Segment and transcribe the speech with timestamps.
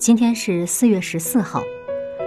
[0.00, 1.62] 今天是四月十四号，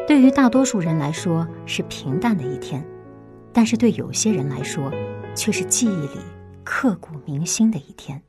[0.08, 2.86] 对于大多数人来说是平淡的一天，
[3.52, 4.92] 但是对有些人来说，
[5.36, 6.20] 却是记忆里
[6.64, 8.22] 刻骨铭心的一天。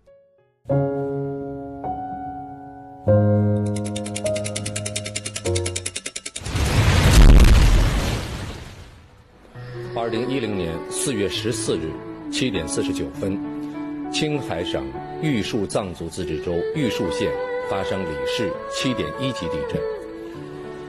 [9.94, 11.90] 二零一零年四月十四日
[12.32, 13.38] 七点四十九分，
[14.10, 14.82] 青海省
[15.20, 17.30] 玉树藏族自治州玉树县
[17.70, 19.80] 发生里氏七点一级地震。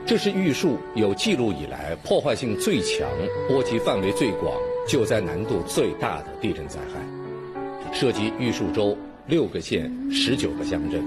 [0.06, 3.10] 这是玉树有记录以来破坏性最强、
[3.48, 4.54] 波及范围最广、
[4.88, 11.04] 救灾难度最大的地震灾害，涉及玉树州六个县、十九个乡镇。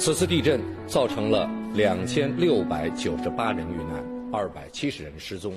[0.00, 4.02] 此次地震造成了两千六百九十八人遇难，
[4.32, 5.52] 二百七十人失踪。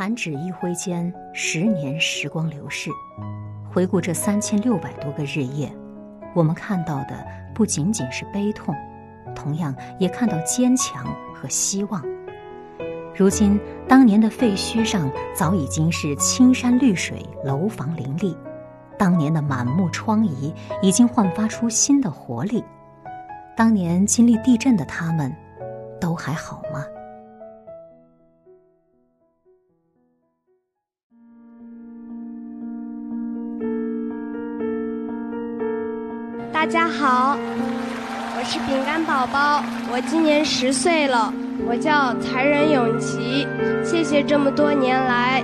[0.00, 2.88] 弹指一挥间，十年时光流逝。
[3.70, 5.70] 回顾这三千六百多个日夜，
[6.34, 7.22] 我们看到的
[7.54, 8.74] 不仅仅是悲痛，
[9.36, 12.02] 同样也看到坚强和希望。
[13.14, 18.34] 如今，当年的废墟上早已经是青山绿水、楼房林立；
[18.96, 22.64] 当年的满目疮痍已经焕发出新的活力。
[23.54, 25.30] 当年经历地震的他们，
[26.00, 26.86] 都还好吗？
[36.60, 37.38] 大家好，
[38.36, 41.32] 我是饼干宝宝，我今年十岁了，
[41.66, 43.48] 我叫才人永琪。
[43.82, 45.42] 谢谢这么多年来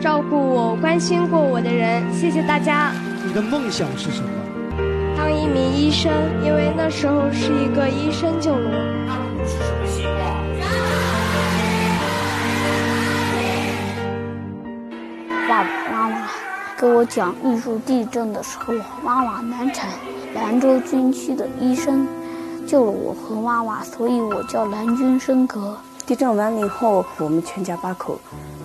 [0.00, 2.90] 照顾我、关心过我的人，谢谢大家。
[3.22, 4.30] 你的梦想是什么？
[5.14, 6.10] 当一名医生，
[6.42, 8.70] 因为那时候是一个医生救了
[16.78, 19.88] 给我讲玉树地震的时候，妈妈难产。
[20.34, 22.06] 兰州军区的医生
[22.66, 25.74] 救了我和妈妈，所以我叫兰君生格。
[26.04, 28.18] 地震完了以后，我们全家八口，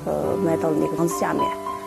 [0.06, 1.42] 呃，埋到了那个房子下面，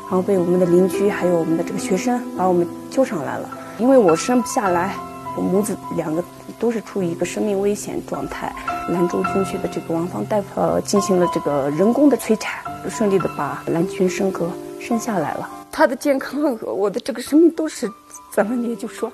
[0.05, 3.47] 然后被我们的邻居还有我们的这个学生把我们救上来了。
[3.79, 4.95] 因为我生不下来，
[5.37, 6.25] 我母子两个
[6.59, 8.51] 都是处于一个生命危险状态。
[8.89, 14.49] 兰州军区的这个王芳大夫呃进行了这个人工的催产，顺利的把兰君生格
[14.81, 15.51] 生下来了。
[15.75, 17.91] 他的健康和我的这个生命都是
[18.33, 19.11] 咱们也就说。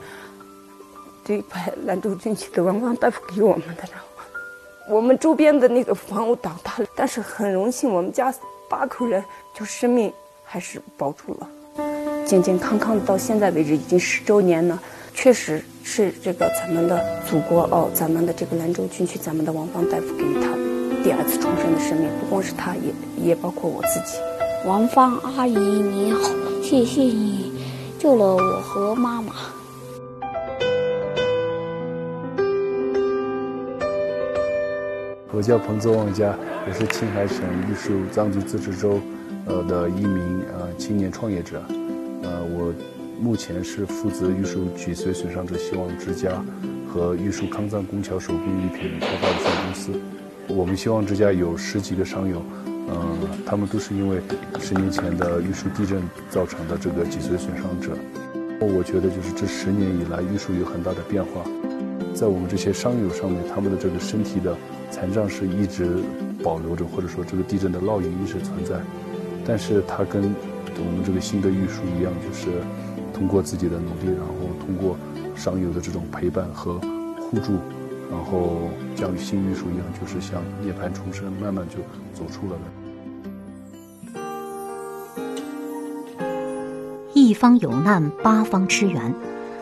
[1.25, 8.35] 这块兰州军区的王芳大夫给我们的，然后我们周边的那个房屋倒塌了，但是很荣幸，我们家
[8.69, 10.13] 八口人就生命
[10.45, 11.49] 还是保住了，
[12.27, 14.79] 健健康康的到现在为止已经十周年了，
[15.15, 20.49] 确实是这个咱们的祖国哦，咱们的这个兰州军区，咱们的王芳大夫给予他
[21.05, 24.19] 第二次重生的生命，不光是他，也也包括我自己。
[24.67, 26.29] 王芳阿姨你好，
[26.71, 27.51] 谢谢你
[27.99, 29.33] 救了我和妈妈。
[35.33, 36.33] 我叫彭泽旺家，
[36.69, 37.39] 我是青海省
[37.69, 39.01] 玉树藏族自治州，
[39.47, 41.61] 呃的一名呃青年创业者，
[42.23, 42.73] 呃我
[43.21, 46.41] 目前是负责玉树脊髓损伤者希望之家
[46.87, 49.91] 和玉树康藏工桥手工艺品开发有限公司。
[50.47, 52.41] 我们希望之家有十几个商友，
[52.89, 54.21] 呃他们都是因为
[54.59, 57.91] 十年前的玉树地震造成的这个脊髓损伤者。
[58.61, 61.43] 我觉得就是这十年以来玉树有很大的变化，
[62.15, 64.57] 在我们这些伤友上面，他们的这个身体的。
[64.93, 66.03] 残障是一直
[66.43, 68.75] 保留着，或者说这个地震的烙印一直存在，
[69.47, 72.49] 但是它跟我们这个新的玉树一样，就是
[73.15, 74.99] 通过自己的努力，然后通过
[75.37, 76.81] 伤友的这种陪伴和
[77.21, 77.53] 互助，
[78.11, 81.77] 然后像新玉树一样，就是像涅槃重生，慢慢就
[82.13, 82.63] 走出了来。
[87.15, 89.15] 一方有难，八方支援。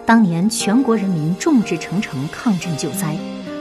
[0.06, 3.16] 当年全国人民众志成城抗震救灾。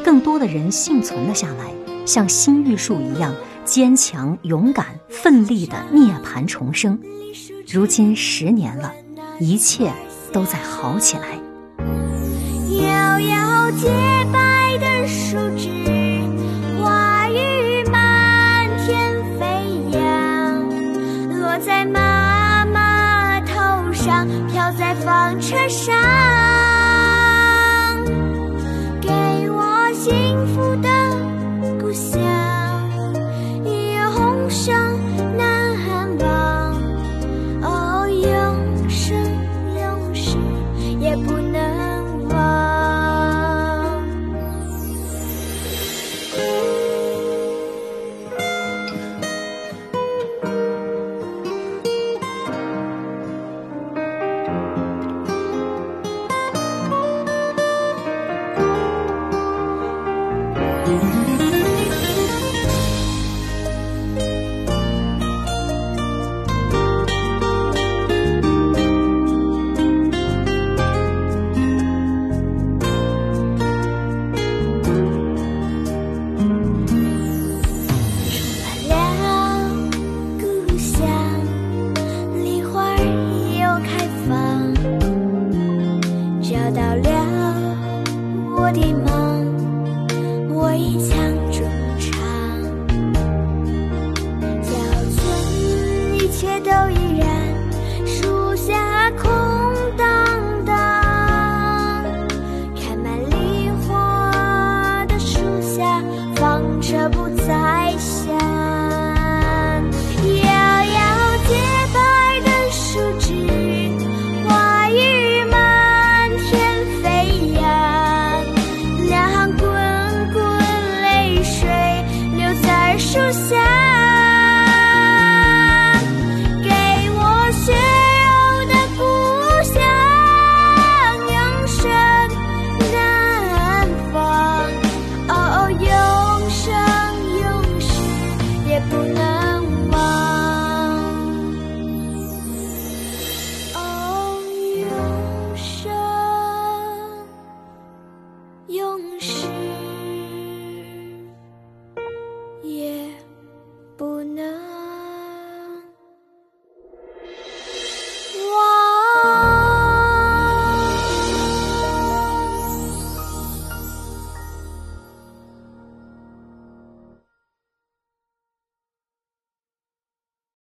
[0.05, 1.73] 更多的人幸存了下来，
[2.05, 6.97] 像新玉树一样坚强、勇敢、奋力的涅槃重生。
[7.69, 8.93] 如今十年了，
[9.41, 9.91] 一切
[10.31, 11.37] 都在好起来。
[12.79, 13.89] 遥遥洁
[14.31, 14.46] 白
[25.69, 26.46] 山。